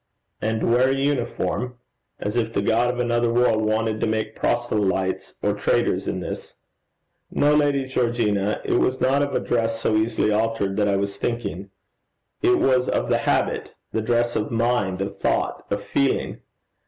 'And 0.41 0.63
wear 0.71 0.89
a 0.89 0.95
uniform? 0.95 1.77
as 2.19 2.35
if 2.35 2.51
the 2.53 2.63
god 2.63 2.91
of 2.91 2.99
another 2.99 3.31
world 3.31 3.61
wanted 3.63 4.01
to 4.01 4.07
make 4.07 4.35
proselytes 4.35 5.35
or 5.43 5.53
traitors 5.53 6.07
in 6.07 6.21
this! 6.21 6.55
No, 7.29 7.53
Lady 7.53 7.85
Georgina, 7.85 8.61
it 8.65 8.79
was 8.79 8.99
not 8.99 9.21
of 9.21 9.35
a 9.35 9.39
dress 9.39 9.79
so 9.79 9.95
easily 9.95 10.31
altered 10.31 10.75
that 10.77 10.87
I 10.87 10.95
was 10.95 11.17
thinking; 11.17 11.69
it 12.41 12.57
was 12.57 12.89
of 12.89 13.09
the 13.09 13.19
habit, 13.19 13.75
the 13.91 14.01
dress 14.01 14.35
of 14.35 14.49
mind, 14.49 15.01
of 15.03 15.19
thought, 15.19 15.67
of 15.69 15.83
feeling. 15.83 16.41